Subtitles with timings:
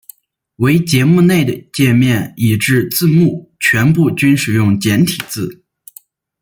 [0.55, 5.63] 唯节目内的介面以至字幕全部均使用简体字。